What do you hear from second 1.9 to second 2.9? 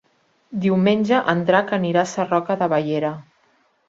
a Sarroca de